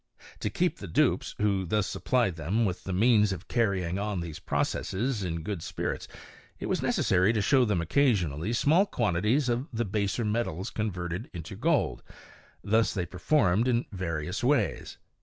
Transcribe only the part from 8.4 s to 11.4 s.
small quantities of the baser metals converted